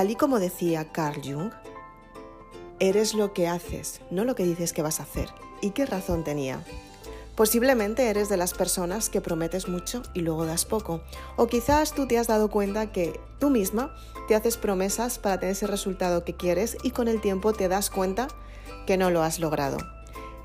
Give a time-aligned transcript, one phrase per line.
[0.00, 1.50] Tal y como decía Carl Jung,
[2.78, 5.28] eres lo que haces, no lo que dices que vas a hacer.
[5.60, 6.64] ¿Y qué razón tenía?
[7.36, 11.02] Posiblemente eres de las personas que prometes mucho y luego das poco.
[11.36, 13.94] O quizás tú te has dado cuenta que tú misma
[14.26, 17.90] te haces promesas para tener ese resultado que quieres y con el tiempo te das
[17.90, 18.28] cuenta
[18.86, 19.76] que no lo has logrado.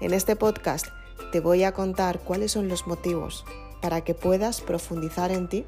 [0.02, 0.88] En este podcast
[1.32, 3.46] te voy a contar cuáles son los motivos
[3.82, 5.66] para que puedas profundizar en ti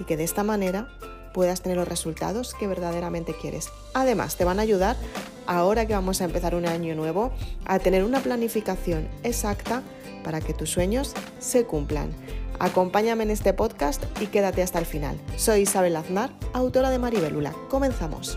[0.00, 0.88] y que de esta manera
[1.38, 3.68] puedas tener los resultados que verdaderamente quieres.
[3.94, 4.96] Además, te van a ayudar,
[5.46, 7.30] ahora que vamos a empezar un año nuevo,
[7.64, 9.84] a tener una planificación exacta
[10.24, 12.10] para que tus sueños se cumplan.
[12.58, 15.16] Acompáñame en este podcast y quédate hasta el final.
[15.36, 17.54] Soy Isabel Aznar, autora de Maribelula.
[17.70, 18.36] Comenzamos.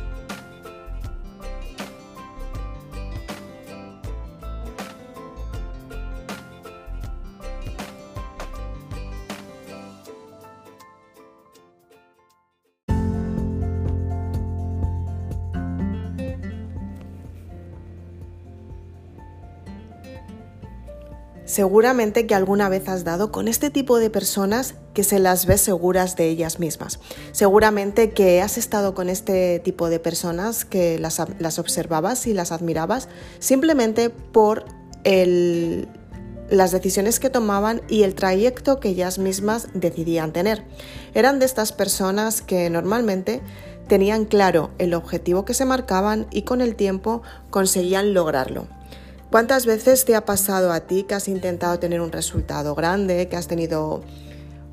[21.52, 25.60] Seguramente que alguna vez has dado con este tipo de personas que se las ves
[25.60, 27.02] seguras de ellas mismas.
[27.34, 31.20] Seguramente que has estado con este tipo de personas que las,
[31.60, 34.63] observabas y las admirabas simplemente por
[35.04, 40.63] las decisiones que tomaban y el trayecto que ellas mismas decidían tener.
[41.13, 43.41] Eran de estas personas que normalmente
[43.90, 48.68] tenían claro el objetivo que se marcaban y con el tiempo conseguían lograrlo.
[49.32, 53.38] ¿Cuántas veces te ha pasado a ti que has intentado tener un resultado grande, que
[53.38, 54.01] has tenido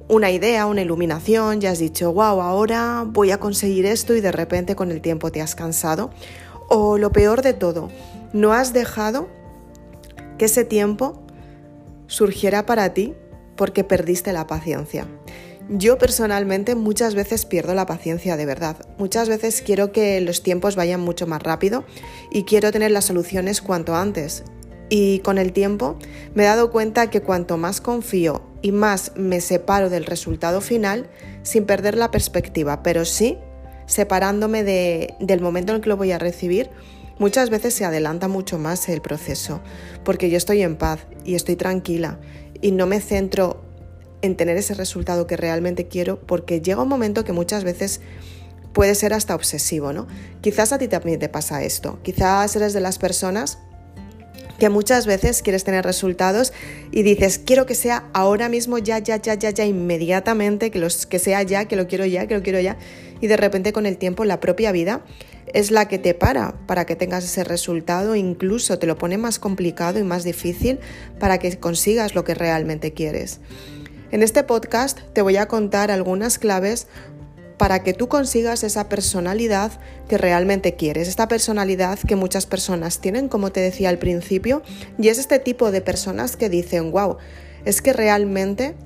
[0.09, 4.33] una idea, una iluminación, ya has dicho, wow, ahora voy a conseguir esto y de
[4.33, 6.11] repente con el tiempo te has cansado?
[6.69, 7.89] O lo peor de todo,
[8.33, 9.29] no has dejado
[10.39, 11.23] que ese tiempo
[12.09, 13.15] surgiera para ti
[13.55, 15.07] porque perdiste la paciencia.
[15.71, 18.77] Yo personalmente muchas veces pierdo la paciencia de verdad.
[18.97, 21.85] Muchas veces quiero que los tiempos vayan mucho más rápido
[22.31, 24.45] y quiero tener las soluciones cuanto antes.
[24.89, 25.99] Y con el tiempo
[26.35, 31.11] me he dado cuenta que cuanto más confío y más me separo del resultado final,
[31.43, 33.37] sin perder la perspectiva, pero sí
[33.85, 36.71] separándome del momento en el que lo voy a recibir,
[37.19, 39.61] muchas veces se adelanta mucho más el proceso,
[40.05, 42.21] porque yo estoy en paz y estoy tranquila
[42.61, 43.68] y no me centro
[44.23, 48.01] en tener ese resultado que realmente quiero, porque llega un momento que muchas veces
[48.73, 50.07] puede ser hasta obsesivo, ¿no?
[50.41, 53.59] Quizás a ti también te pasa esto, quizás eres de las personas
[54.59, 56.53] que muchas veces quieres tener resultados
[56.91, 61.07] y dices, quiero que sea ahora mismo, ya, ya, ya, ya, ya, inmediatamente, que, los,
[61.07, 62.77] que sea ya, que lo quiero ya, que lo quiero ya,
[63.21, 65.05] y de repente con el tiempo la propia vida
[65.55, 69.39] es la que te para para que tengas ese resultado, incluso te lo pone más
[69.39, 70.79] complicado y más difícil
[71.19, 73.41] para que consigas lo que realmente quieres.
[74.11, 76.87] En este podcast te voy a contar algunas claves
[77.59, 79.73] para que tú consigas esa personalidad
[80.09, 84.63] que realmente quieres, esta personalidad que muchas personas tienen, como te decía al principio,
[84.97, 87.19] y es este tipo de personas que dicen, wow,
[87.67, 88.77] es que realmente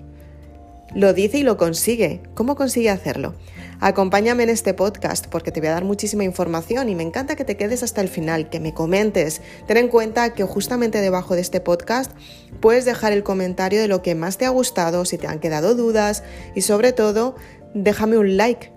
[0.93, 2.21] lo dice y lo consigue.
[2.35, 3.35] ¿Cómo consigue hacerlo?
[3.81, 7.45] Acompáñame en este podcast porque te voy a dar muchísima información y me encanta que
[7.45, 9.41] te quedes hasta el final, que me comentes.
[9.67, 12.13] Ten en cuenta que justamente debajo de este podcast
[12.63, 15.75] puedes dejar el comentario de lo que más te ha gustado, si te han quedado
[15.75, 16.25] dudas
[16.55, 17.35] y sobre todo
[17.75, 18.73] déjame un like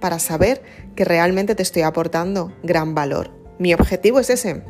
[0.00, 0.60] para saber
[0.94, 3.30] que realmente te estoy aportando gran valor.
[3.58, 4.62] Mi objetivo es ese,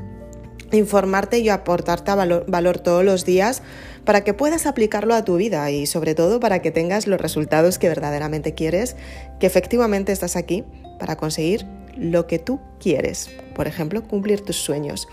[0.70, 3.62] informarte y aportarte valor, valor, todos los días
[4.04, 7.78] para que puedas aplicarlo a tu vida y sobre todo para que tengas los resultados
[7.78, 8.94] que verdaderamente quieres,
[9.40, 10.64] que efectivamente estás aquí
[10.98, 11.66] para conseguir
[11.96, 15.08] lo que tú quieres, por ejemplo, cumplir tus sueños.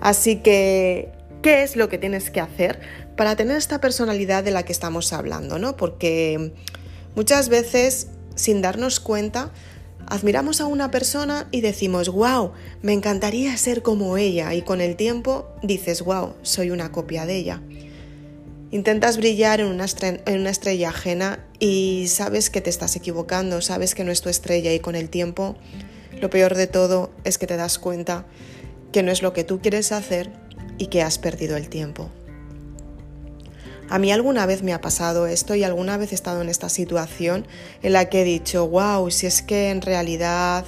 [0.00, 1.12] Así que,
[1.42, 2.80] ¿qué es lo que tienes que hacer
[3.16, 5.58] para tener esta personalidad de la que estamos hablando?
[5.58, 5.76] ¿no?
[5.76, 6.52] Porque
[7.14, 9.50] muchas veces, sin darnos cuenta,
[10.06, 12.52] admiramos a una persona y decimos, wow,
[12.82, 17.36] me encantaría ser como ella, y con el tiempo dices, wow, soy una copia de
[17.36, 17.62] ella.
[18.72, 24.12] Intentas brillar en una, estrella, ajena y sabes que te estás equivocando, sabes que no
[24.12, 25.56] es tu estrella y con el tiempo
[26.20, 28.26] lo peor de todo es que te das cuenta
[28.92, 30.30] que no es lo que tú quieres hacer
[30.80, 32.08] y que has perdido el tiempo.
[33.90, 36.70] A mí alguna vez me ha pasado esto y alguna vez he estado en esta
[36.70, 37.46] situación
[37.82, 40.64] en la que he dicho, wow, si es que en realidad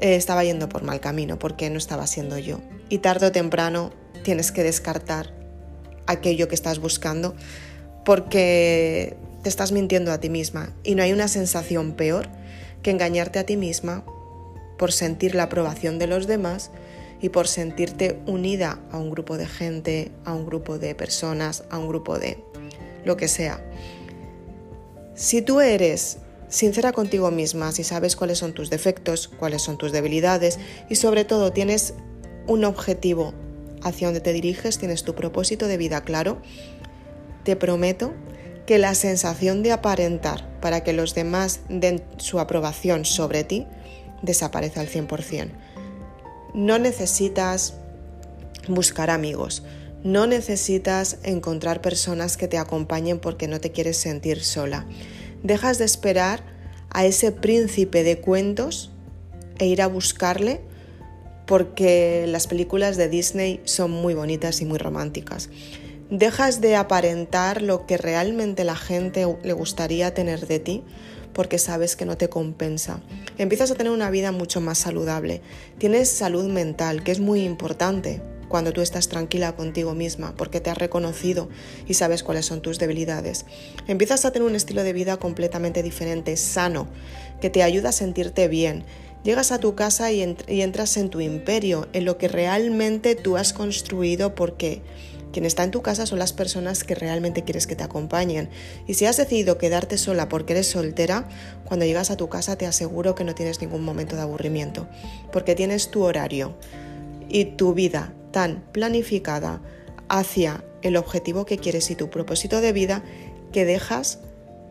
[0.00, 2.60] eh, estaba yendo por mal camino, porque no estaba siendo yo.
[2.88, 3.92] Y tarde o temprano
[4.24, 5.32] tienes que descartar
[6.06, 7.36] aquello que estás buscando
[8.04, 12.28] porque te estás mintiendo a ti misma y no hay una sensación peor
[12.82, 14.04] que engañarte a ti misma
[14.76, 16.72] por sentir la aprobación de los demás
[17.20, 21.78] y por sentirte unida a un grupo de gente, a un grupo de personas, a
[21.78, 22.38] un grupo de
[23.04, 23.64] lo que sea.
[25.14, 26.18] Si tú eres
[26.48, 30.58] sincera contigo misma, si sabes cuáles son tus defectos, cuáles son tus debilidades
[30.88, 31.94] y sobre todo tienes
[32.46, 33.32] un objetivo
[33.82, 36.38] hacia donde te diriges, tienes tu propósito de vida claro,
[37.44, 38.12] te prometo
[38.66, 43.66] que la sensación de aparentar para que los demás den su aprobación sobre ti
[44.22, 45.50] desaparece al 100%.
[46.54, 47.74] No necesitas
[48.68, 49.64] buscar amigos,
[50.04, 54.86] no necesitas encontrar personas que te acompañen porque no te quieres sentir sola.
[55.42, 56.44] Dejas de esperar
[56.90, 58.92] a ese príncipe de cuentos
[59.58, 60.60] e ir a buscarle
[61.46, 65.50] porque las películas de Disney son muy bonitas y muy románticas.
[66.10, 70.84] Dejas de aparentar lo que realmente la gente le gustaría tener de ti
[71.34, 73.02] porque sabes que no te compensa.
[73.36, 75.42] Empiezas a tener una vida mucho más saludable.
[75.78, 80.70] Tienes salud mental, que es muy importante cuando tú estás tranquila contigo misma porque te
[80.70, 81.48] has reconocido
[81.86, 83.44] y sabes cuáles son tus debilidades.
[83.88, 86.86] Empiezas a tener un estilo de vida completamente diferente, sano,
[87.40, 88.84] que te ayuda a sentirte bien,
[89.24, 93.54] Llegas a tu casa y, entras en tu imperio, en lo que realmente tú has
[93.54, 94.82] construido porque
[95.34, 98.50] quien está en tu casa son las personas que realmente quieres que te acompañen.
[98.86, 101.28] Y si has decidido quedarte sola porque eres soltera,
[101.64, 104.86] cuando llegas a tu casa te aseguro que no tienes ningún momento de aburrimiento,
[105.32, 106.54] porque tienes tu horario
[107.28, 109.60] y tu vida tan planificada
[110.08, 113.02] hacia el objetivo que quieres y tu propósito de vida
[113.52, 114.20] que dejas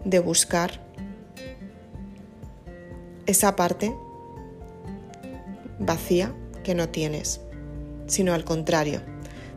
[0.05, 0.79] de buscar
[3.25, 3.93] esa parte
[5.77, 6.33] vacía
[6.63, 7.41] que no tienes,
[8.07, 9.01] sino al contrario.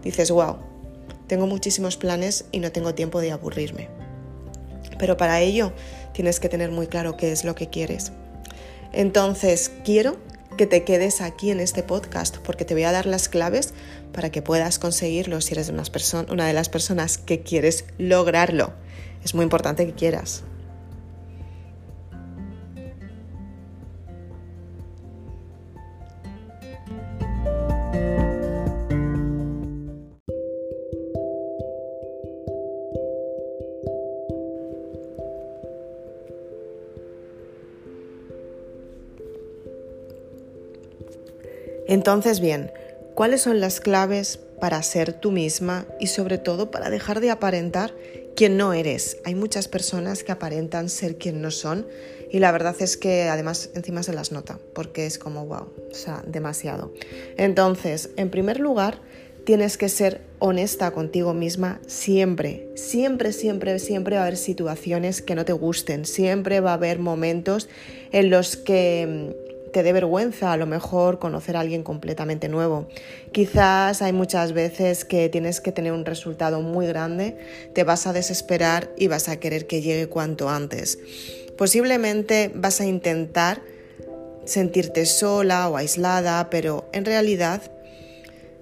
[0.02, 0.66] Dices, wow,
[1.26, 3.88] tengo muchísimos planes y no tengo tiempo de aburrirme.
[4.98, 5.72] Pero para ello
[6.12, 8.12] tienes que tener muy claro qué es lo que quieres.
[8.92, 10.16] Entonces, quiero
[10.56, 13.74] que te quedes aquí en este podcast porque te voy a dar las claves
[14.12, 18.72] para que puedas conseguirlo si eres una, de las personas que quieres lograrlo.
[19.22, 20.44] Es muy importante que quieras.
[41.88, 42.72] Entonces, bien,
[43.14, 47.94] ¿cuáles son las claves para ser tú misma y sobre todo para dejar de aparentar
[48.34, 49.18] quien no eres?
[49.24, 51.86] Hay muchas personas que aparentan ser quien no son
[52.30, 55.94] y la verdad es que además encima se las nota porque es como wow, o
[55.94, 56.92] sea, demasiado.
[57.36, 59.00] Entonces, en primer lugar,
[59.44, 65.36] tienes que ser honesta contigo misma siempre, siempre, siempre, siempre va a haber situaciones que
[65.36, 67.68] no te gusten, siempre va a haber momentos
[68.10, 69.36] en los que
[69.72, 72.88] te dé vergüenza a lo mejor conocer a alguien completamente nuevo.
[73.32, 77.36] Quizás hay muchas veces que tienes que tener un resultado muy grande,
[77.74, 80.98] te vas a desesperar y vas a querer que llegue cuanto antes.
[81.56, 83.60] Posiblemente vas a intentar
[84.44, 87.62] sentirte sola o aislada, pero en realidad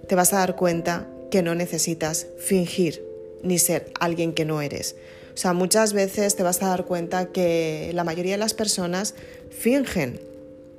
[0.08, 3.04] te vas a dar cuenta que no necesitas fingir
[3.42, 4.96] ni ser alguien que no eres.
[5.34, 9.14] O sea, muchas veces te vas a dar cuenta que la mayoría de las personas
[9.50, 10.20] fingen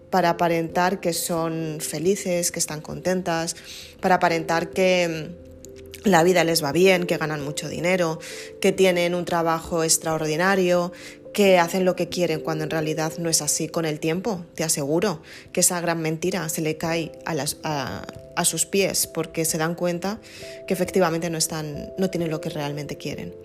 [0.10, 3.56] para aparentar que son felices, que están contentas,
[4.02, 8.19] para aparentar que mm, la vida les va bien, que ganan mucho dinero,
[8.62, 10.92] que tienen un trabajo extraordinario,
[11.36, 14.45] que hacen lo que quieren cuando en realidad no es así con el tiempo.
[14.56, 15.21] Te aseguro
[15.52, 20.21] que esa gran mentira se le cae a, sus pies porque se dan cuenta
[20.66, 23.35] que efectivamente no, están, no tienen lo que realmente quieren.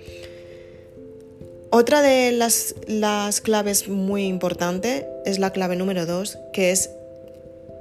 [1.73, 6.91] Otra de las, claves muy importante es la clave número dos, que es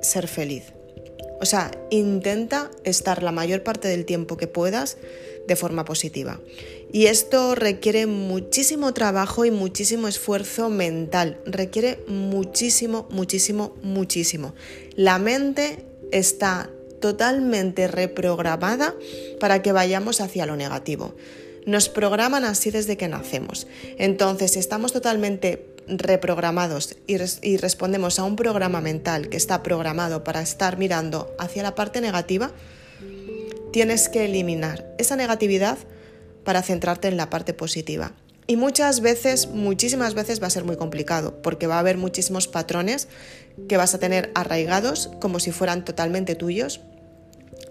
[0.04, 0.74] ser feliz.
[1.42, 4.98] O sea, intenta estar la mayor parte del tiempo que puedas
[5.48, 6.40] de forma positiva.
[6.94, 11.40] Y esto requiere muchísimo trabajo y muchísimo esfuerzo mental.
[11.46, 14.54] Requiere muchísimo, muchísimo, muchísimo.
[14.96, 16.70] La mente está
[17.02, 18.94] totalmente reprogramada
[19.40, 21.16] para que vayamos hacia lo negativo.
[21.66, 23.68] Nos programan así desde que nacemos.
[23.98, 30.24] Entonces, si estamos totalmente reprogramados y, y, respondemos a un programa mental que está programado
[30.24, 32.52] para estar mirando hacia la parte negativa,
[33.72, 35.78] tienes que eliminar esa negatividad
[36.44, 38.14] para centrarte en la parte positiva.
[38.48, 42.48] Y muchas veces, muchísimas veces va a ser muy complicado, porque va a haber muchísimos
[42.48, 43.08] patrones
[43.68, 46.82] que vas a tener arraigados como si fueran totalmente tuyos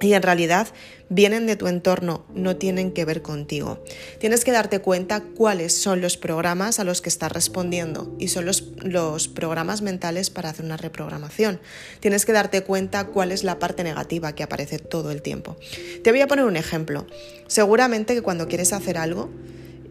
[0.01, 0.69] y en realidad
[1.09, 3.83] vienen de tu entorno, no tienen que ver contigo.
[4.19, 8.45] Tienes que darte cuenta cuáles son los programas a los que estás respondiendo y son
[8.45, 11.61] los, los, programas mentales para hacer una reprogramación.
[12.01, 15.57] Tienes que darte cuenta cuál es la parte negativa que aparece todo el tiempo.
[16.05, 17.07] Te voy a poner un ejemplo.
[17.47, 19.31] Seguramente que cuando quieres hacer algo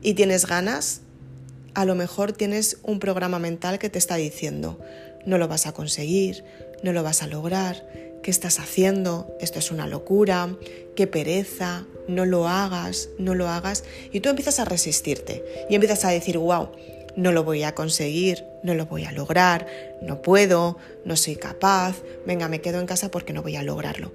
[0.01, 1.01] y tienes ganas,
[1.73, 4.79] a lo mejor tienes un programa mental que te está diciendo,
[5.25, 6.43] no lo vas a conseguir,
[6.83, 7.87] no lo vas a lograr,
[8.23, 9.35] ¿qué estás haciendo?
[9.39, 10.55] Esto es una locura,
[10.95, 13.83] qué pereza, no lo hagas, no lo hagas.
[14.11, 16.69] Y tú empiezas a resistirte y empiezas a decir, wow,
[17.15, 19.67] no lo voy a conseguir, no lo voy a lograr,
[20.01, 24.13] no puedo, no soy capaz, venga, me quedo en casa porque no voy a lograrlo.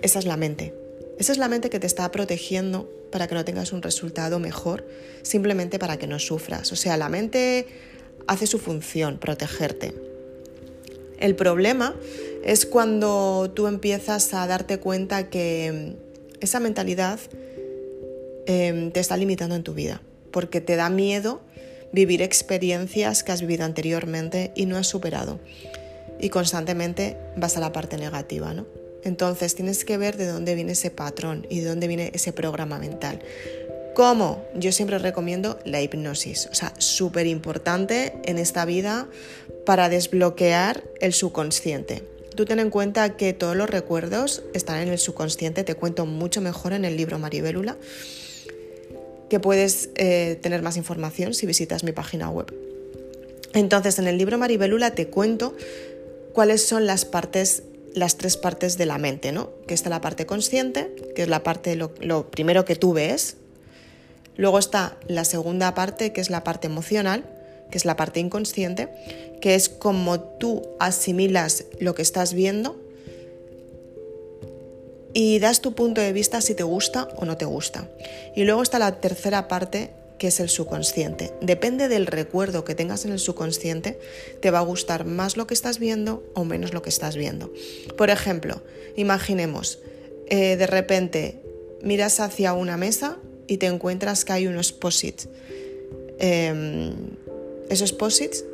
[0.00, 0.74] Esa es la mente.
[1.18, 4.84] Esa es la mente que te está protegiendo para que no tengas un resultado mejor,
[5.22, 6.72] simplemente para que no sufras.
[6.72, 7.66] O sea, la mente
[8.26, 9.94] hace su función, protegerte.
[11.18, 11.94] El problema
[12.44, 15.96] es cuando tú empiezas a darte cuenta que
[16.40, 17.20] esa mentalidad
[18.46, 21.40] em, te está limitando en tu vida, porque te da miedo
[21.92, 25.38] vivir experiencias que has vivido anteriormente y no has superado.
[26.20, 28.66] Y constantemente vas a la parte negativa, ¿no?
[29.04, 32.78] Entonces tienes que ver de dónde viene ese patrón y de dónde viene ese programa
[32.78, 33.20] mental.
[33.94, 34.44] ¿Cómo?
[34.54, 39.06] Yo siempre recomiendo la hipnosis, o sea, súper importante en esta vida
[39.66, 42.11] para desbloquear el subconsciente.
[42.34, 46.40] Tú ten en cuenta que todos los recuerdos están en el subconsciente, te cuento mucho
[46.40, 47.76] mejor en el libro Maribélula,
[49.28, 52.54] que puedes eh, tener más información si visitas mi página web.
[53.54, 55.54] Entonces, en el libro Maribélula te cuento
[56.32, 59.50] cuáles son las partes las tres partes de la mente, ¿no?
[59.66, 63.36] Que está la parte consciente, que es la parte, lo, lo primero que tú ves.
[64.36, 67.24] Luego está la segunda parte, que es la parte emocional,
[67.72, 68.88] que es la parte inconsciente,
[69.40, 72.76] que es como tú asimilas lo que estás viendo
[75.14, 77.88] y das tu punto de vista si te gusta o no te gusta.
[78.36, 81.32] Y luego está la tercera parte, que es el subconsciente.
[81.40, 83.98] Depende del recuerdo que tengas en el subconsciente,
[84.40, 87.52] te va a gustar más lo que estás viendo o menos lo que estás viendo.
[87.96, 88.62] Por ejemplo,
[88.96, 89.80] imaginemos,
[90.28, 91.40] eh, de repente
[91.82, 95.28] miras hacia una mesa y te encuentras que hay unos posits.
[96.18, 96.94] Em,
[97.72, 98.44] esos posits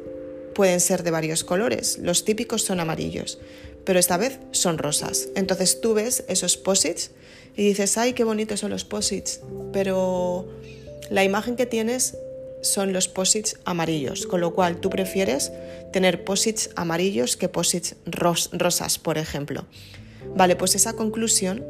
[0.55, 3.39] pueden ser de varios colores, los típicos son amarillos,
[3.85, 5.29] pero esta vez son rosas.
[5.35, 7.11] Entonces tú ves esos posits
[7.57, 9.41] y dices, ay, qué bonitos son los posits,
[9.73, 10.49] pero
[11.11, 12.17] la imagen que tienes
[12.63, 15.53] son los posits amarillos, con lo cual tú prefieres
[15.93, 19.67] tener posits amarillos que posits rosas, por ejemplo.
[20.35, 21.65] Vale, pues esa conclusión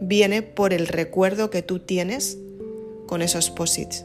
[0.00, 2.38] viene por el recuerdo que tú tienes
[3.06, 4.04] con esos posits.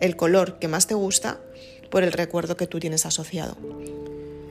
[0.00, 1.40] El color que más te gusta
[1.92, 3.54] por el recuerdo que tú tienes asociado.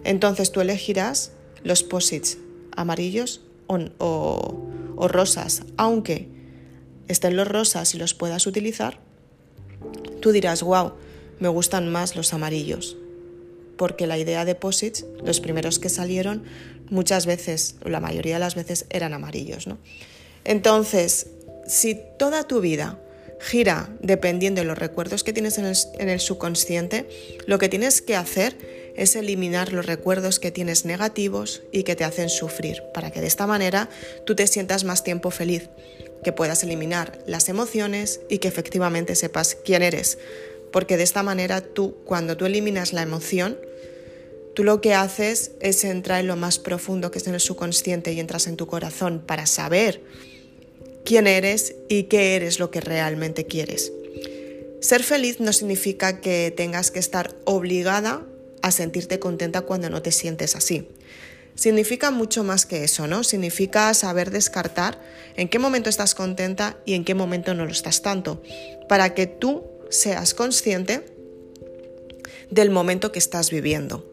[0.03, 1.31] Entonces tú elegirás
[1.63, 2.38] los posits
[2.77, 4.67] amarillos o,
[5.07, 6.27] rosas, aunque
[7.07, 9.00] estén los rosas y los puedas utilizar,
[10.21, 10.93] Tú dirás, wow,
[11.39, 12.95] me gustan más los amarillos,
[13.75, 16.43] porque la idea de posits, los primeros que salieron,
[16.91, 19.65] muchas veces, la mayoría de las veces, eran amarillos.
[19.65, 19.79] ¿no?
[20.43, 21.31] Entonces,
[21.65, 23.00] si toda tu vida
[23.41, 27.07] gira dependiendo de los recuerdos que tienes en el, en el, subconsciente,
[27.45, 28.55] lo que tienes que hacer
[28.95, 33.27] es eliminar los recuerdos que tienes negativos y que te hacen sufrir, para que de
[33.27, 33.89] esta manera
[34.25, 35.69] tú te sientas más tiempo feliz
[36.24, 40.17] que puedas eliminar las emociones y que efectivamente sepas quién eres.
[40.71, 43.57] Porque de esta manera tú, cuando tú eliminas la emoción,
[44.53, 48.13] tú lo que haces es entrar en lo más profundo que es en el subconsciente
[48.13, 50.01] y entras en tu corazón para saber
[51.05, 53.91] quién eres y qué eres lo que realmente quieres.
[54.79, 58.25] Ser feliz no significa que tengas que estar obligada
[58.62, 60.88] a sentirte contenta cuando no te sientes así
[61.55, 63.24] significa mucho más que eso, ¿no?
[63.24, 65.00] Significa saber descartar
[65.36, 68.41] en qué momento estás contenta y en qué momento no lo estás tanto,
[68.88, 71.05] para que tú seas consciente
[72.50, 74.12] del momento que estás viviendo,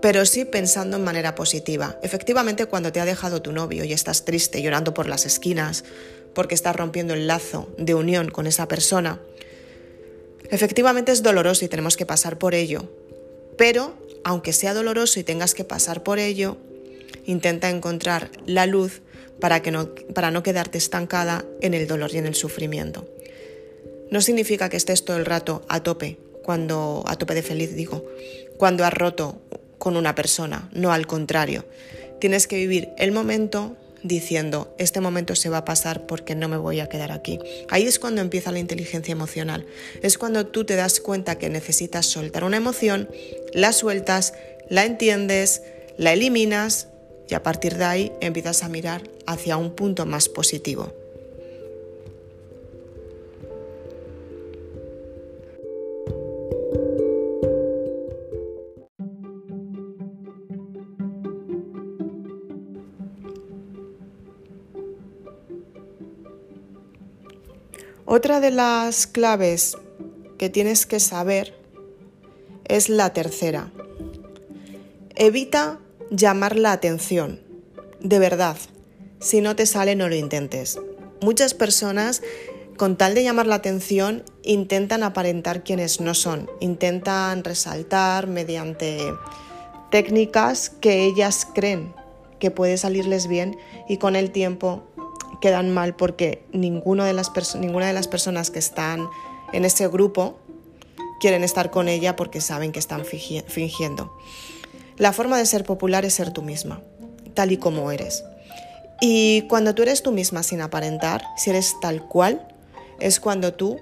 [0.00, 1.98] pero sí pensando en manera positiva.
[2.02, 5.84] Efectivamente, cuando te ha dejado tu novio y estás triste, llorando por las esquinas,
[6.36, 9.18] porque estás rompiendo el lazo de unión con esa persona,
[10.50, 12.92] efectivamente es doloroso y tenemos que pasar por ello,
[13.56, 16.58] pero aunque sea doloroso y tengas que pasar por ello,
[17.24, 19.00] intenta encontrar la luz
[19.40, 23.08] para, que no, para no quedarte estancada en el dolor y en el sufrimiento.
[24.10, 28.04] No significa que estés todo el rato a tope, cuando a tope de feliz digo,
[28.58, 29.40] cuando has roto
[29.78, 31.64] con una persona, no al contrario.
[32.20, 36.56] Tienes que vivir el momento diciendo, este momento se va a pasar porque no me
[36.56, 37.38] voy a quedar aquí.
[37.68, 39.66] Ahí es cuando empieza la inteligencia emocional.
[40.02, 43.08] Es cuando tú te das cuenta que necesitas soltar una emoción,
[43.52, 44.34] la sueltas,
[44.68, 45.62] la entiendes,
[45.96, 46.88] la eliminas
[47.28, 50.92] y a partir de ahí empiezas a mirar hacia un punto más positivo.
[68.16, 69.76] Otra de las claves
[70.38, 71.54] que tienes que saber
[72.64, 73.70] es la tercera.
[75.16, 75.80] Evita
[76.10, 77.42] llamar la atención.
[78.00, 78.56] De verdad,
[79.20, 80.80] si no te sale no lo intentes.
[81.20, 82.22] Muchas personas
[82.78, 89.12] con tal de llamar la atención intentan aparentar quienes no son, intentan resaltar mediante
[89.90, 91.92] técnicas que ellas creen
[92.38, 93.58] que puede salirles bien
[93.90, 94.84] y con el tiempo
[95.40, 97.28] quedan mal porque ninguna de las
[98.08, 99.08] personas que están
[99.52, 100.38] en ese grupo
[101.20, 104.16] quieren estar con ella porque saben que están fingiendo.
[104.96, 106.80] La forma de ser popular es ser tú misma,
[107.34, 108.24] tal y como eres.
[109.00, 112.48] Y cuando tú eres tú misma sin aparentar, si eres tal cual,
[112.98, 113.80] es cuando tú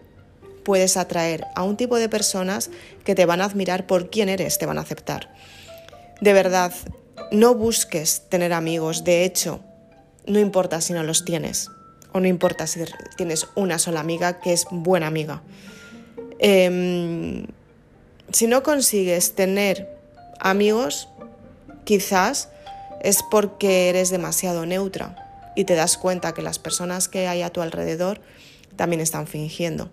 [0.64, 2.70] puedes atraer a un tipo de personas
[3.04, 5.32] que te van a admirar por quién eres, te van a aceptar.
[6.20, 6.72] De verdad,
[7.30, 9.60] no busques tener amigos, de hecho,
[10.26, 11.70] no importa si no los tienes,
[12.12, 12.80] o no importa si
[13.16, 15.42] tienes una sola amiga que es buena amiga.
[16.38, 17.46] Em,
[18.32, 19.88] si no consigues tener
[20.40, 21.08] amigos,
[21.84, 22.48] quizás
[23.02, 25.16] es porque eres demasiado neutra
[25.54, 28.20] y te das cuenta que las personas que hay a tu alrededor
[28.76, 29.90] también están fingiendo.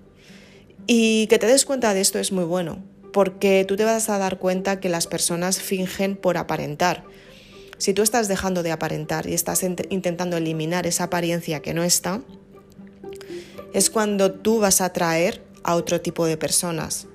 [0.88, 2.84] Y que te des cuenta de esto es muy bueno,
[3.14, 7.04] porque tú te vas a dar cuenta que las personas fingen por aparentar.
[7.82, 12.22] Si tú estás dejando de aparentar y estás intentando eliminar esa apariencia que no está,
[13.74, 17.08] es cuando tú vas a atraer a otro tipo de personas,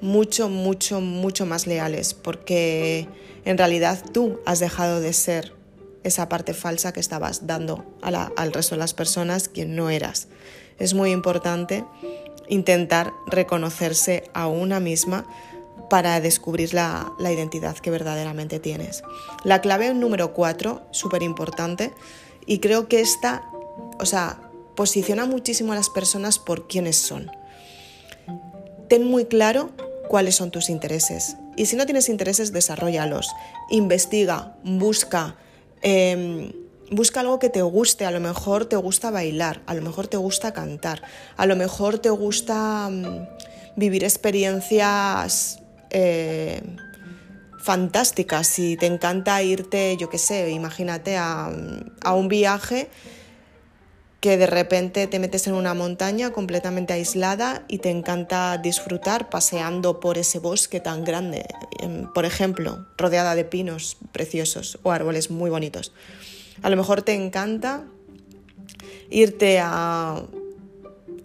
[0.00, 3.08] mucho, mucho, mucho más leales, porque
[3.44, 5.54] en realidad tú has dejado de ser
[6.04, 10.28] esa parte falsa que estabas dando al resto de las personas quien no eras.
[10.78, 11.84] Es muy importante
[12.48, 15.26] intentar reconocerse a una misma
[15.88, 19.02] para descubrir la, identidad que verdaderamente tienes.
[19.44, 21.92] La clave número cuatro, súper importante,
[22.46, 23.48] y creo que esta,
[23.98, 24.40] o sea,
[24.74, 27.30] posiciona muchísimo a las personas por quienes son.
[28.88, 29.70] Ten muy claro
[30.08, 31.36] cuáles son tus intereses.
[31.56, 33.28] Y si no tienes intereses, desarrollalos.
[33.70, 35.36] Investiga, busca.
[35.82, 36.52] Em,
[36.90, 40.16] busca algo que te guste, a lo mejor te gusta bailar, a lo mejor te
[40.16, 41.02] gusta cantar,
[41.36, 43.26] a lo mejor te gusta mm,
[43.76, 46.62] vivir experiencias eh,
[47.58, 51.50] fantásticas y te encanta irte, yo qué sé, imagínate a,
[52.02, 52.88] a un viaje
[54.20, 60.00] que de repente te metes en una montaña completamente aislada y te encanta disfrutar paseando
[60.00, 61.46] por ese bosque tan grande,
[62.14, 65.92] por ejemplo, rodeada de pinos preciosos o árboles muy bonitos.
[66.62, 67.84] A lo mejor te encanta
[69.10, 70.24] irte a,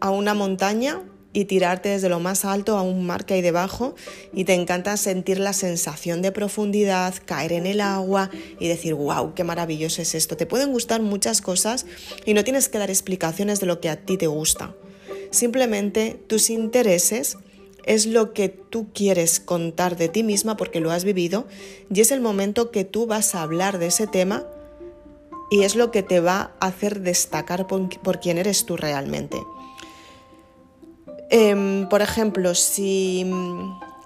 [0.02, 1.02] una montaña
[1.34, 3.96] y tirarte desde lo más alto a un mar que hay debajo
[4.34, 9.34] y te encanta sentir la sensación de profundidad, caer en el agua y decir, wow,
[9.34, 10.38] qué maravilloso es esto.
[10.38, 11.86] Te pueden gustar muchas cosas
[12.26, 14.76] y no tienes que dar explicaciones de lo que a ti te gusta.
[15.32, 17.38] Simplemente tus intereses
[17.86, 21.48] es lo que tú quieres contar de ti misma porque lo has vivido
[21.94, 24.46] y es el momento que tú vas a hablar de ese tema
[25.50, 29.38] y es lo que te va a hacer destacar por, quién eres tú realmente.
[31.34, 33.26] Em, por ejemplo, si,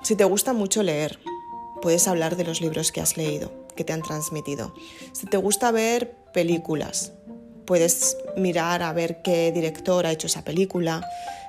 [0.03, 1.19] si te gusta mucho leer,
[1.81, 4.75] puedes hablar de los libros que has leído, que te han transmitido.
[5.11, 7.13] Si te gusta ver películas,
[7.65, 11.03] puedes mirar a ver qué director ha hecho esa película,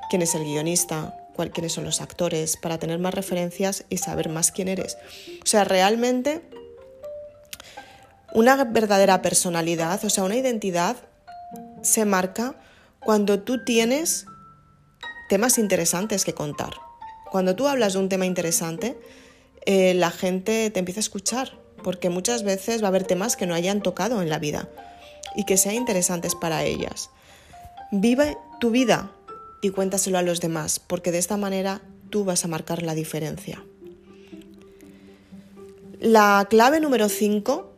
[0.08, 1.14] quién es el guionista,
[1.52, 4.96] quiénes son los actores, para tener más referencias y saber más quién eres.
[5.42, 6.40] O sea, realmente
[8.32, 10.96] una verdadera personalidad, o sea, una identidad,
[11.82, 12.54] se marca
[13.00, 14.26] cuando tú tienes
[15.28, 16.74] temas interesantes que contar.
[17.30, 18.98] Cuando tú hablas de un tema interesante,
[19.64, 23.46] eh, la gente te empieza a escuchar, porque muchas veces va a haber temas que
[23.46, 24.68] no hayan tocado en la vida
[25.34, 27.10] y que sean interesantes para ellas.
[27.90, 29.12] Vive tu vida
[29.60, 33.62] y cuéntaselo a los demás, porque de esta manera tú vas a marcar la diferencia.
[36.00, 37.72] La clave número 5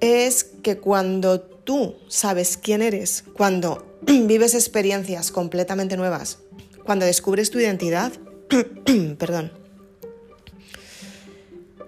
[0.00, 6.38] es que cuando tú sabes quién eres, cuando vives experiencias completamente nuevas,
[6.86, 8.12] cuando descubres tu identidad,
[9.18, 9.52] perdón,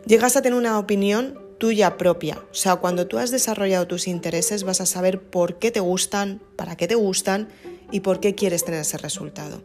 [0.07, 2.39] llegas a tener una opinión tuya propia.
[2.51, 6.41] O sea, cuando tú has desarrollado tus intereses vas a saber por qué te gustan,
[6.57, 7.49] para qué te gustan
[7.91, 9.63] y por qué quieres tener ese resultado.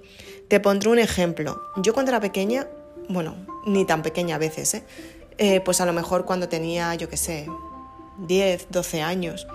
[0.48, 1.62] Te pondré un ejemplo.
[1.78, 2.67] Yo cuando era pequeña,
[3.10, 4.84] bueno, ni tan pequeña a veces, ¿eh?
[5.39, 7.48] Eh, pues a lo mejor cuando tenía, yo qué sé,
[8.19, 9.48] 10, 12 años.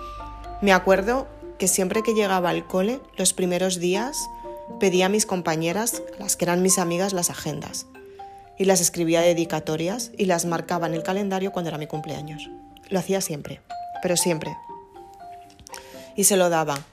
[0.61, 4.29] Me acuerdo que siempre que llegaba al cole, los primeros días,
[4.79, 7.87] pedía a mis compañeras, las que eran mis amigas, las agendas.
[8.57, 12.49] Y las escribía dedicatorias y las marcaba en el calendario cuando era mi cumpleaños.
[12.89, 13.61] Lo hacía siempre,
[14.01, 14.55] pero siempre.
[16.15, 16.85] Y se lo daba.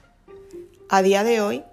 [0.89, 1.63] A día de hoy,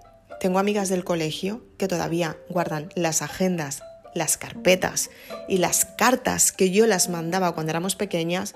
[0.40, 3.82] tengo amigas del colegio que todavía guardan las agendas
[4.14, 5.10] las carpetas
[5.48, 8.54] y las cartas que yo las mandaba cuando éramos pequeñas,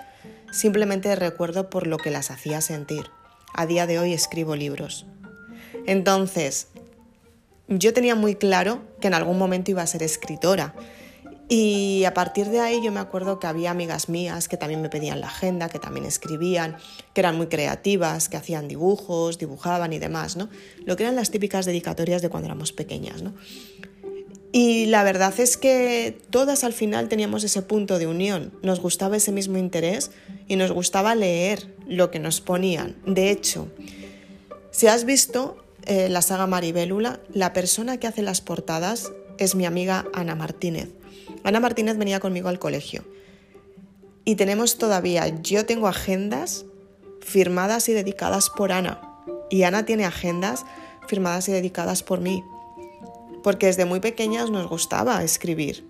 [0.51, 3.11] simplemente recuerdo por lo que las hacía sentir.
[3.53, 5.05] A día de hoy escribo libros.
[5.87, 6.69] Entonces,
[7.69, 10.75] yo tenía muy claro que en algún momento iba a ser escritora.
[11.51, 14.91] Y a partir de ahí yo me acuerdo que había amigas mías que también me
[14.91, 16.77] pedían la agenda, que también escribían,
[17.15, 20.51] que eran muy creativas, que hacían dibujos, dibujaban y demás, ¿no?
[20.85, 23.33] Lo que eran las típicas dedicatorias de cuando éramos pequeñas, ¿no?
[24.53, 29.17] Y la verdad es que todas al final teníamos ese punto de unión, nos gustaba
[29.17, 30.11] ese mismo interés
[30.49, 32.97] y nos gustaba leer lo que nos ponían.
[33.07, 33.69] De hecho,
[34.71, 39.65] si has visto eh, la saga Maribélula, la persona que hace las portadas es mi
[39.65, 40.91] amiga Ana Martínez.
[41.45, 43.05] Ana Martínez venía conmigo al colegio.
[44.27, 46.67] Y tenemos todavía, yo tengo agendas
[47.23, 49.01] firmadas y dedicadas por Ana.
[49.49, 50.67] Y Ana tiene agendas
[51.07, 52.45] firmadas y dedicadas por mí,
[53.43, 55.89] porque desde muy pequeñas nos gustaba escribir.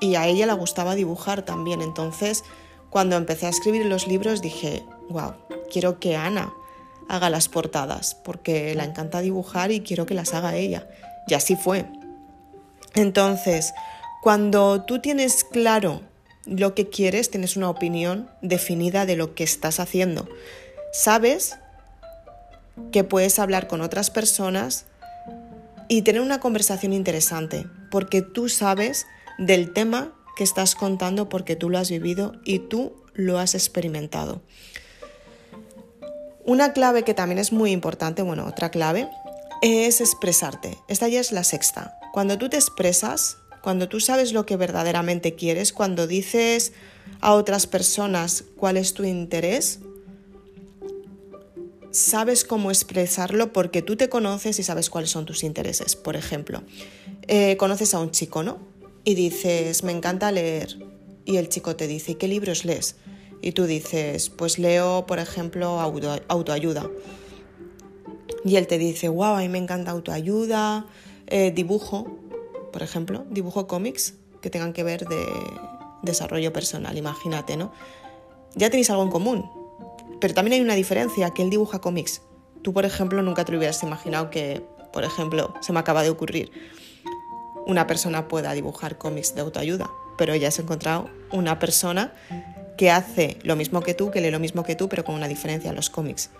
[0.00, 2.44] Y a ella le gustaba dibujar también, entonces
[2.88, 5.34] cuando empecé a escribir los libros dije, wow,
[5.70, 6.54] quiero que Ana
[7.08, 10.88] haga las portadas, porque la encanta dibujar y quiero que las haga ella.
[11.28, 11.86] Y así fue.
[12.94, 13.72] Entonces,
[14.22, 16.02] cuando tú tienes claro
[16.44, 20.28] lo que quieres, tienes una opinión definida de lo que estás haciendo.
[20.92, 21.56] Sabes
[22.90, 24.86] que puedes hablar con otras personas
[25.88, 29.06] y tener una conversación interesante, porque tú sabes
[29.38, 34.42] del tema que estás contando porque tú lo has vivido y tú lo has experimentado.
[36.44, 39.08] Una clave que también es muy importante, bueno, otra clave,
[39.62, 40.76] es expresarte.
[40.88, 41.98] Esta ya es la sexta.
[42.12, 46.72] Cuando tú te expresas, cuando tú sabes lo que verdaderamente quieres, cuando dices
[47.20, 49.78] a otras personas cuál es tu interés,
[51.92, 55.94] sabes cómo expresarlo porque tú te conoces y sabes cuáles son tus intereses.
[55.94, 56.62] Por ejemplo,
[57.28, 58.58] eh, conoces a un chico, ¿no?
[59.04, 60.76] Y dices, me encanta leer.
[61.24, 62.96] Y el chico te dice, ¿qué libros lees?
[63.42, 65.80] Y tú dices, pues leo, por ejemplo,
[66.28, 66.88] autoayuda.
[68.44, 70.86] Y él te dice, wow, a mí me encanta autoayuda,
[71.26, 72.06] eh, dibujo,
[72.72, 75.26] por ejemplo, dibujo cómics que tengan que ver de
[76.02, 77.72] desarrollo personal, imagínate, ¿no?
[78.54, 79.50] Ya tenéis algo en común,
[80.20, 82.22] pero también hay una diferencia, que él dibuja cómics.
[82.62, 86.52] Tú, por ejemplo, nunca te hubieras imaginado que, por ejemplo, se me acaba de ocurrir,
[87.66, 92.12] una persona pueda dibujar cómics de autoayuda, pero ya has encontrado una persona
[92.76, 95.28] que hace lo mismo que tú, que lee lo mismo que tú, pero con una
[95.28, 96.30] diferencia en los cómics.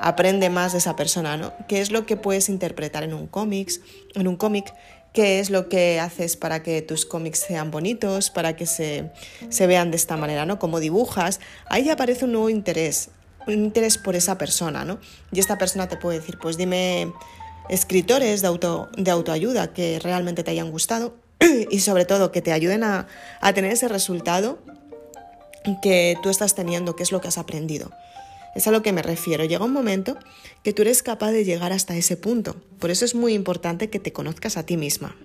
[0.00, 1.52] Aprende más de esa persona, ¿no?
[1.68, 3.80] ¿Qué es lo que puedes interpretar en un cómics,
[4.14, 4.72] en un cómic?
[5.12, 9.10] ¿Qué es lo que haces para que tus cómics sean bonitos, para que se,
[9.50, 10.58] se vean de esta manera, ¿no?
[10.58, 11.40] Cómo dibujas.
[11.66, 13.10] Ahí aparece un nuevo interés,
[13.46, 14.98] un interés por esa persona, ¿no?
[15.30, 17.12] Y esta persona te puede decir, pues dime
[17.68, 21.14] escritores de, auto, de autoayuda que realmente te hayan gustado
[21.70, 23.06] y sobre todo que te ayuden a,
[23.40, 24.58] a tener ese resultado
[25.82, 27.90] que tú estás teniendo, qué es lo que has aprendido.
[28.54, 29.44] Es a lo que me refiero.
[29.44, 30.18] Llega un momento
[30.62, 32.56] que tú eres capaz de llegar hasta ese punto.
[32.78, 35.16] Por eso es muy importante que te conozcas a ti misma.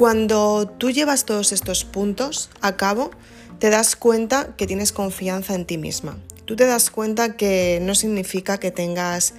[0.00, 3.10] Cuando tú llevas todos estos puntos a cabo,
[3.58, 6.16] te das cuenta que tienes confianza en ti misma.
[6.46, 9.34] Tú te das cuenta que no significa que tengas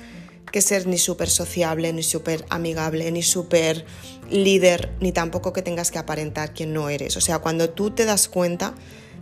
[0.51, 3.87] que ser ni súper sociable, ni súper amigable, ni súper
[4.29, 7.17] líder, ni tampoco que tengas que aparentar quién no eres.
[7.17, 8.75] O sea, cuando tú te das cuenta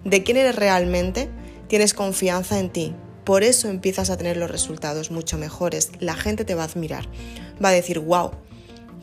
[0.03, 1.29] de quién eres realmente,
[1.69, 2.93] tienes confianza en ti.
[3.23, 5.91] Por eso empiezas a tener los resultados mucho mejores.
[6.01, 7.07] La gente te va a admirar.
[7.63, 8.31] Va a decir, wow,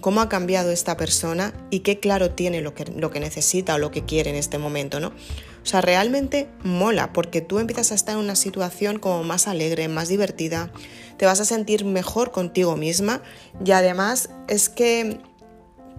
[0.00, 3.78] cómo ha cambiado esta persona y qué claro tiene lo que, lo que necesita o
[3.78, 5.08] lo que quiere en este momento, ¿no?
[5.08, 9.88] O sea, realmente mola porque tú empiezas a estar en una situación como más alegre,
[9.88, 10.70] más divertida,
[11.16, 13.22] te vas a sentir mejor contigo misma
[13.64, 15.18] y además es que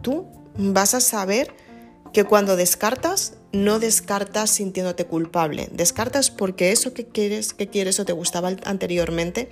[0.01, 0.25] tú
[0.57, 1.53] vas a saber
[2.13, 8.05] que cuando descartas, no descartas sintiéndote culpable, descartas porque eso que quieres, que quieres o
[8.05, 9.49] te gustaba anteriormente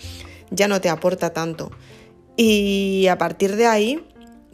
[0.52, 1.72] ya no te aporta tanto.
[2.38, 4.06] Y a partir de ahí,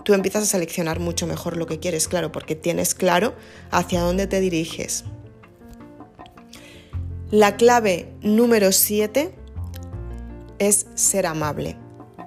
[0.04, 3.34] tú empiezas a seleccionar mucho mejor lo que quieres, claro, porque tienes claro
[3.72, 5.04] hacia dónde te diriges.
[7.32, 9.34] La clave número 7
[10.60, 11.78] es ser amable.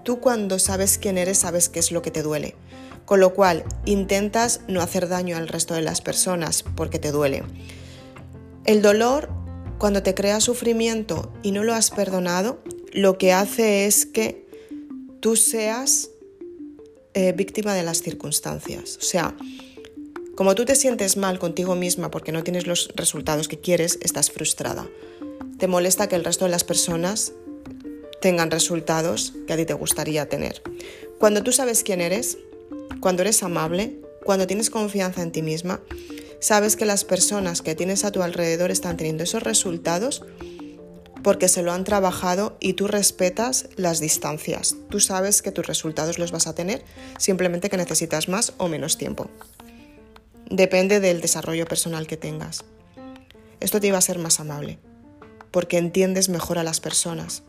[0.02, 2.54] Tú cuando sabes quién eres sabes qué es lo que te duele,
[3.04, 7.42] con lo cual intentas no hacer daño al resto de las personas porque te duele.
[8.64, 9.28] El dolor,
[9.78, 14.46] cuando te crea sufrimiento y no lo has perdonado, lo que hace es que
[15.20, 16.10] tú seas
[17.14, 18.98] eh, víctima de las circunstancias.
[19.00, 19.36] O sea,
[20.34, 24.30] como tú te sientes mal contigo misma porque no tienes los resultados que quieres, estás
[24.30, 24.88] frustrada.
[25.58, 27.32] Te molesta que el resto de las personas
[28.20, 30.62] tengan resultados que a ti te gustaría tener.
[31.18, 32.38] Cuando tú sabes quién eres,
[33.00, 35.80] cuando eres amable, cuando tienes confianza en ti misma,
[36.40, 40.24] sabes que las personas que tienes a tu alrededor están teniendo esos resultados
[41.24, 44.76] porque se lo han trabajado y tú respetas las distancias.
[44.90, 46.84] Tú sabes que tus resultados los vas a tener,
[47.18, 49.30] simplemente que necesitas más o menos tiempo.
[50.50, 52.64] Depende del desarrollo personal que tengas.
[53.60, 54.78] Esto te iba a ser más amable,
[55.50, 57.42] porque entiendes mejor a las personas.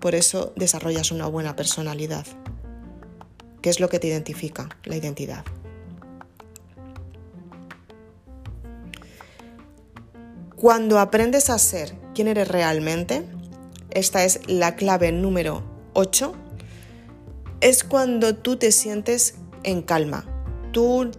[0.00, 2.26] Por eso desarrollas una buena personalidad.
[3.60, 4.70] ¿Qué es lo que te identifica?
[4.84, 5.44] La identidad.
[10.56, 13.24] Cuando aprendes a ser quien eres realmente,
[13.90, 16.34] esta es la clave número 8,
[17.60, 20.24] es cuando tú te sientes en calma.
[20.72, 21.10] Tú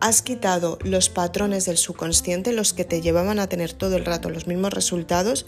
[0.00, 4.30] has quitado los patrones del subconsciente, los que te llevaban a tener todo el rato
[4.30, 5.46] los mismos resultados,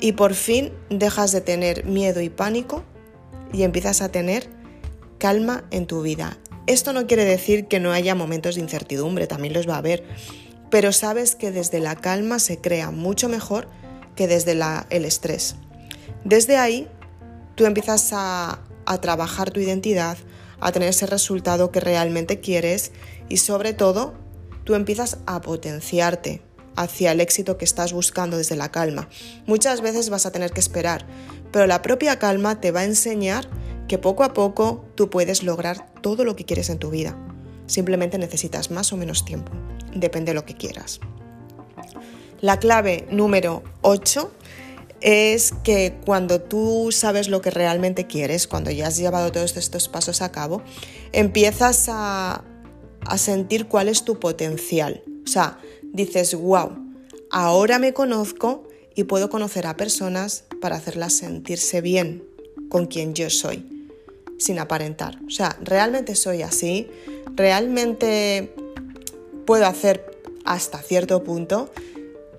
[0.00, 2.84] y por fin dejas de tener miedo y pánico
[3.52, 4.48] y empiezas a tener
[5.18, 6.38] calma en tu vida.
[6.66, 10.04] Esto no quiere decir que no haya momentos de incertidumbre, también los va a haber,
[10.70, 13.68] pero sabes que desde la calma se crea mucho mejor
[14.14, 14.52] que desde
[14.90, 15.56] el estrés.
[16.24, 16.88] Desde ahí,
[17.56, 18.60] tú empiezas a,
[19.00, 20.18] trabajar tu identidad,
[20.58, 22.90] a tener ese resultado que realmente quieres
[23.28, 24.14] y sobre todo,
[24.64, 26.42] tú empiezas a potenciarte
[26.74, 29.08] hacia el éxito que estás buscando desde la calma.
[29.46, 31.06] Muchas veces vas a tener que esperar,
[31.52, 33.48] pero la propia calma te va a enseñar
[33.86, 37.16] que poco a poco tú puedes lograr todo lo que quieres en tu vida.
[37.66, 39.52] Simplemente necesitas más o menos tiempo
[39.94, 41.00] depende de lo que quieras.
[42.40, 44.30] La clave número 8
[45.00, 49.88] es que cuando tú sabes lo que realmente quieres, cuando ya has llevado todos estos
[49.88, 50.62] pasos a cabo,
[51.12, 52.44] empiezas a,
[53.06, 55.02] a sentir cuál es tu potencial.
[55.24, 56.76] O sea, dices, wow,
[57.30, 62.24] ahora me conozco y puedo conocer a personas para hacerlas sentirse bien
[62.68, 63.88] con quien yo soy,
[64.38, 65.18] sin aparentar.
[65.26, 66.88] O sea, realmente soy así,
[67.34, 68.54] realmente
[69.46, 71.70] puedo hacer hasta cierto punto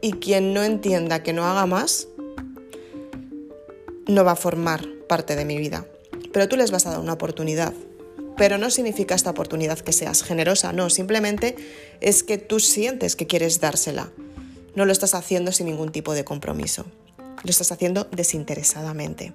[0.02, 2.08] y quien no entienda que no haga más
[4.08, 5.86] no va a formar parte de mi vida.
[6.34, 7.74] Pero tú les vas a dar una oportunidad.
[8.38, 11.56] Pero no significa esta oportunidad que seas generosa, no, simplemente
[12.00, 14.12] es que tú sientes que quieres dársela.
[14.74, 16.86] No lo estás haciendo sin ningún tipo de compromiso.
[17.18, 19.34] Lo estás haciendo desinteresadamente.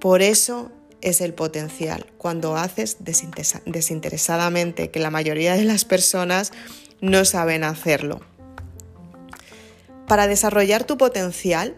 [0.00, 2.06] Por eso es el potencial.
[2.18, 6.52] Cuando haces desinteresadamente, que la mayoría de las personas
[7.00, 8.20] no saben hacerlo.
[10.06, 11.74] Para desarrollar tu potencial,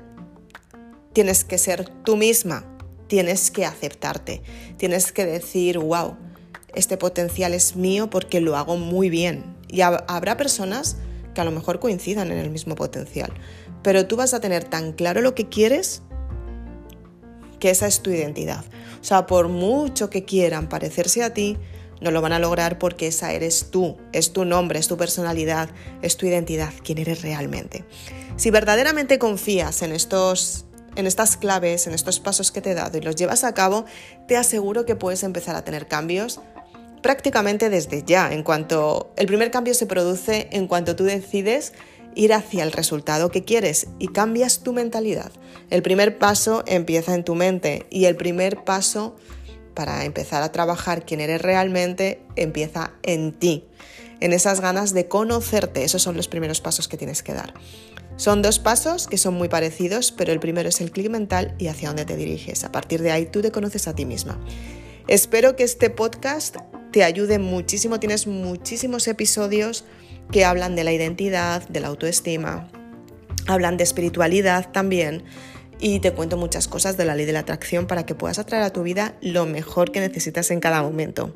[1.12, 2.64] tienes que ser tú misma,
[3.06, 4.42] tienes que aceptarte,
[4.76, 6.16] tienes que decir, wow,
[6.74, 9.56] este potencial es mío porque lo hago muy bien.
[9.68, 10.96] Y habrá personas
[11.34, 13.32] que a lo mejor coincidan en el mismo potencial,
[13.82, 16.02] pero tú vas a tener tan claro lo que quieres
[17.58, 18.64] que esa es tu identidad.
[19.00, 21.56] O sea, por mucho que quieran parecerse a ti,
[22.00, 25.70] no lo van a lograr porque esa eres tú, es tu nombre, es tu personalidad,
[26.02, 27.84] es tu identidad, quién eres realmente.
[28.36, 30.64] Si verdaderamente confías en estos
[30.96, 33.84] en estas claves, en estos pasos que te he dado y los llevas a cabo,
[34.26, 36.40] te aseguro que puedes empezar a tener cambios
[37.02, 38.32] prácticamente desde ya.
[38.32, 41.72] En cuanto el primer cambio se produce en cuanto tú decides
[42.14, 45.30] ir hacia el resultado que quieres y cambias tu mentalidad.
[45.70, 49.14] El primer paso empieza en tu mente y el primer paso
[49.78, 53.68] para empezar a trabajar quién eres realmente empieza en ti,
[54.18, 55.84] en esas ganas de conocerte.
[55.84, 57.54] Esos son los primeros pasos que tienes que dar.
[58.16, 61.68] Son dos pasos que son muy parecidos, pero el primero es el clic mental y
[61.68, 62.64] hacia dónde te diriges.
[62.64, 64.40] A partir de ahí tú te conoces a ti misma.
[65.06, 66.56] Espero que este podcast
[66.90, 68.00] te ayude muchísimo.
[68.00, 69.84] Tienes muchísimos episodios
[70.32, 72.68] que hablan de la identidad, de la autoestima,
[73.46, 75.22] hablan de espiritualidad también
[75.80, 78.64] y te cuento muchas cosas de la ley de la atracción para que puedas atraer
[78.64, 81.32] a tu vida lo mejor que necesitas en cada momento.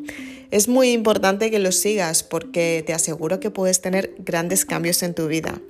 [0.50, 5.14] Es muy importante que lo sigas porque te aseguro que puedes tener grandes cambios en
[5.14, 5.60] tu vida.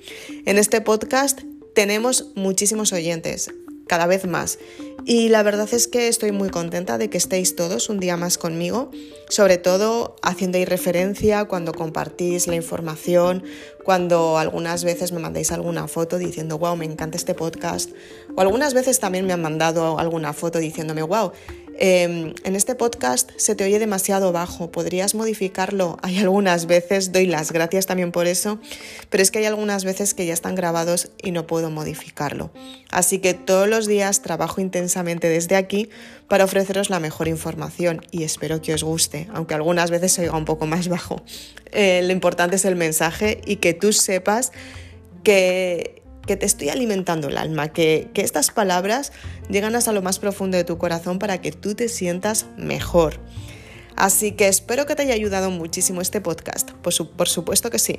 [0.44, 1.40] En este podcast
[1.74, 3.50] tenemos muchísimos oyentes,
[3.86, 4.58] cada vez más.
[5.04, 8.38] Y la verdad es que estoy muy contenta de que estéis todos un día más
[8.38, 8.90] conmigo,
[9.28, 13.42] sobre todo haciendo referencia cuando compartís la información,
[13.84, 17.90] cuando algunas veces me mandáis alguna foto diciendo, wow, me encanta este podcast.
[18.36, 21.32] O algunas veces también me han mandado alguna foto diciéndome, wow,
[21.78, 25.98] Em, en este podcast se te oye demasiado bajo, podrías modificarlo.
[26.02, 28.60] Hay algunas veces, doy las gracias también por eso,
[29.10, 32.50] pero es que hay algunas veces que ya están grabados y no puedo modificarlo.
[32.90, 35.88] Así que todos los días trabajo intensamente desde aquí
[36.28, 40.36] para ofreceros la mejor información y espero que os guste, aunque algunas veces se oiga
[40.36, 41.22] un poco más bajo.
[41.72, 44.52] Eh, lo importante es el mensaje y que tú sepas
[45.24, 49.12] que que te estoy alimentando el alma, que, estas palabras
[49.48, 53.18] llegan hasta lo más profundo de tu corazón para que tú te sientas mejor.
[53.96, 56.92] Así que espero que te haya ayudado muchísimo este podcast, por
[57.28, 57.96] supuesto que sí.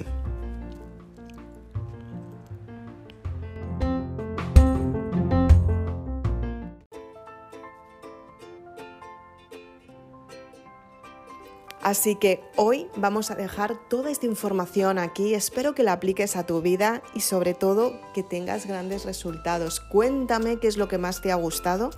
[11.83, 16.45] Así que hoy vamos a dejar toda esta información aquí, espero que la apliques a
[16.45, 19.81] tu vida y sobre todo que tengas grandes resultados.
[19.81, 21.89] Cuéntame qué es lo que más te ha gustado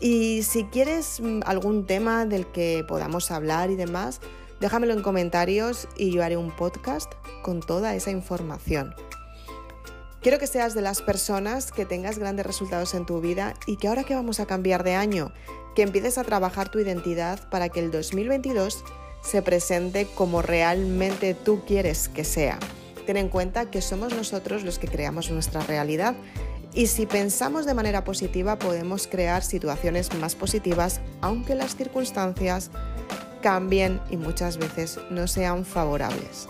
[0.00, 4.22] y si quieres mm, algún tema del que podamos hablar y demás,
[4.60, 7.12] déjamelo en comentarios y yo haré un podcast
[7.42, 8.94] con toda esa información.
[10.22, 13.88] Quiero que seas de las personas que tengas grandes resultados en tu vida y que
[13.88, 15.34] ahora que vamos a cambiar de año,
[15.74, 18.84] que empieces a trabajar tu identidad para que el 2022
[19.22, 22.58] se presente como realmente tú quieres que sea.
[23.06, 26.14] Ten en cuenta que somos nosotros los que creamos nuestra realidad
[26.74, 32.70] y si pensamos de manera positiva podemos crear situaciones más positivas aunque las circunstancias
[33.42, 36.48] cambien y muchas veces no sean favorables.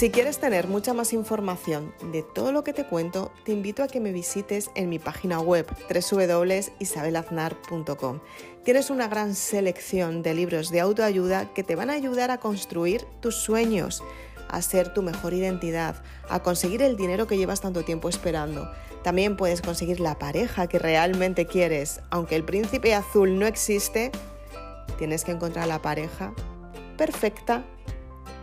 [0.00, 3.86] Si quieres tener mucha más información de todo lo que te cuento, te invito a
[3.86, 8.20] que me visites en mi página web www.isabelaznar.com.
[8.64, 13.04] Tienes una gran selección de libros de autoayuda que te van a ayudar a construir
[13.20, 14.02] tus sueños,
[14.48, 18.72] a ser tu mejor identidad, a conseguir el dinero que llevas tanto tiempo esperando.
[19.04, 22.00] También puedes conseguir la pareja que realmente quieres.
[22.08, 24.12] Aunque el príncipe azul no existe,
[24.96, 26.32] tienes que encontrar la pareja
[26.96, 27.66] perfecta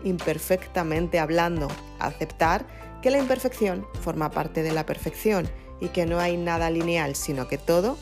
[0.04, 1.68] imperfectamente hablando,
[2.00, 2.66] aceptar
[3.02, 7.48] que la imperfección forma parte de la perfección y que no hay nada lineal, sino
[7.48, 7.98] que todo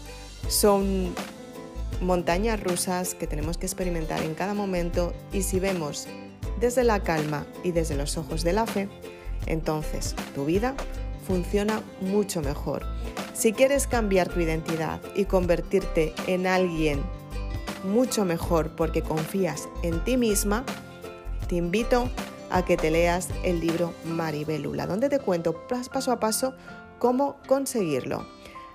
[0.48, 1.14] son
[2.02, 6.08] montañas rusas que tenemos que experimentar en cada momento y si vemos
[6.60, 8.90] desde la calma y desde los ojos de la fe,
[9.46, 10.76] entonces tu vida
[11.26, 12.86] funciona mucho mejor.
[13.34, 17.02] Si quieres cambiar tu identidad y convertirte en alguien
[17.84, 20.66] mucho mejor porque confías en ti misma,
[21.48, 22.10] te invito
[22.50, 26.54] a que te leas el libro Maribelula, donde te cuento paso a paso
[27.00, 28.26] cómo conseguirlo.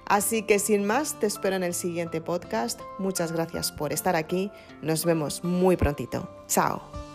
[0.07, 2.81] Así que sin más, te espero en el siguiente podcast.
[2.99, 4.51] Muchas gracias por estar aquí.
[4.83, 6.29] Nos vemos muy prontito.
[6.49, 7.10] Chao.